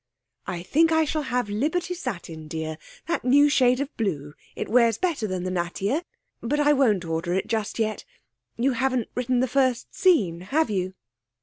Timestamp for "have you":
10.41-10.95